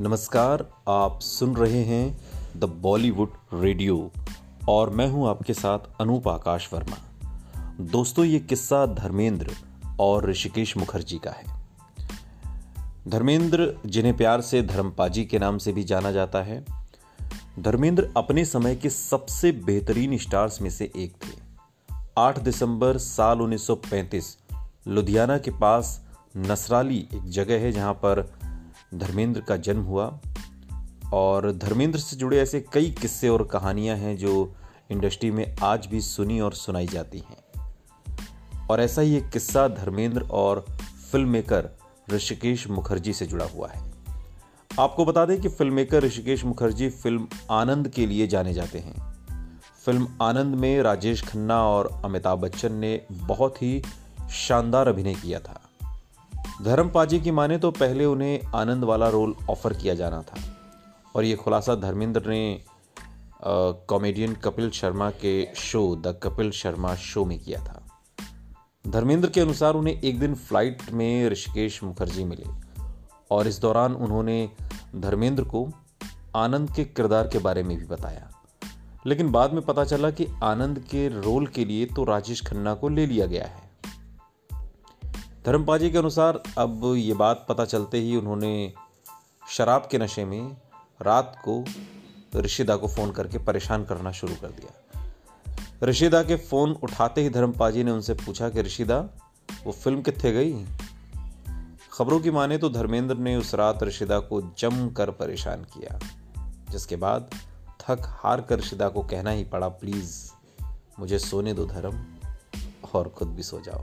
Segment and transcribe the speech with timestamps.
[0.00, 2.20] नमस्कार, आप सुन रहे हैं
[2.56, 4.10] द बॉलीवुड रेडियो
[4.68, 6.96] और मैं हूँ आपके साथ अनूप आकाश वर्मा।
[7.80, 9.50] दोस्तों, ये किस्सा धर्मेंद्र
[10.00, 11.44] और ऋषिकेश मुखर्जी का है।
[13.08, 16.64] धर्मेंद्र, जिन्हें प्यार से धर्मपाजी के नाम से भी जाना जाता है,
[17.58, 21.40] धर्मेंद्र अपने समय के सबसे बेहतरीन स्टार्स में से एक थे।
[22.18, 24.38] 8 दिसंबर साल 1935
[24.88, 26.04] लुधियाना के पास
[26.36, 28.37] नसराली एक जगह है जहाँ पर
[28.94, 30.18] धर्मेंद्र का जन्म हुआ।
[31.12, 34.54] और धर्मेंद्र से जुड़े ऐसे कई किस्से और कहानियाँ हैं जो
[34.90, 37.66] इंडस्ट्री में आज भी सुनी और सुनाई जाती हैं।
[38.70, 40.66] और ऐसा ही एक किस्सा धर्मेंद्र और
[41.12, 41.68] फ़िल्म मेकर
[42.10, 43.92] ऋषिकेश मुखर्जी से जुड़ा हुआ है।
[44.80, 49.14] आपको बता दें कि film maker Hrishikesh Mukherjee film Anand के लिए जाने जाते हैं।
[49.84, 53.82] फ़िल्म आनंद में राजेश खन्ना और अमिताभ बच्चन ने बहुत ही
[54.30, 55.67] शानदार अभिनय किया था।
[56.62, 60.38] धर्म पाजी की माने तो पहले उन्हें आनंद वाला रोल ऑफ़र किया जाना था।
[61.14, 62.60] और ये खुलासा धर्मेंद्र ने
[63.88, 67.86] कॉमेडियन कपिल शर्मा के show, the Kapil Sharma Show में किया था।
[68.84, 72.50] धर्मेंद्र के अनुसार उन्हें एक दिन फ़्लाइट में ऋषिकेश मुखर्जी मिले
[73.30, 74.50] और इस दौरान उन्होंने
[74.96, 75.66] धर्मेंद्र को
[76.36, 78.28] आनंद के किरदार के बारे में भी बताया।
[79.06, 82.88] लेकिन बाद में पता चला कि आनंद के रोल के लिए तो राजेश खन्ना को
[82.88, 83.67] ले लिया गया है।
[85.48, 88.72] धर्मपाजी के अनुसार अब ये बात पता चलते ही उन्होंने
[89.50, 90.56] शराब के नशे में
[91.02, 91.64] रात को
[92.40, 95.02] ऋषिदा को फ़ोन करके परेशान करना शुरू कर दिया।
[95.82, 99.08] ऋषिदा के फ़ोन उठाते ही धर्मपाजी ने उनसे पूछा कि, ऋषिदा,
[99.64, 100.66] वो फ़िल्म कितने गई
[101.92, 105.98] खबरों की माने तो धर्मेंद्र ने उस रात ऋषिदा को जम कर परेशान किया,
[106.70, 107.30] जिसके बाद
[107.80, 110.30] थक हार कर ऋषिदा को कहना ही पड़ा, प्लीज़,
[110.98, 112.04] मुझे सोने दो धर्म,
[112.94, 113.82] और खुद भी सो जाओ।